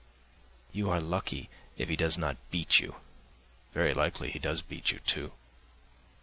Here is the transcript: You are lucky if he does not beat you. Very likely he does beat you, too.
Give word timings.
You 0.71 0.89
are 0.89 0.99
lucky 0.99 1.47
if 1.77 1.87
he 1.87 1.95
does 1.95 2.17
not 2.17 2.37
beat 2.49 2.79
you. 2.79 2.95
Very 3.71 3.93
likely 3.93 4.31
he 4.31 4.39
does 4.39 4.63
beat 4.63 4.89
you, 4.89 4.97
too. 5.05 5.33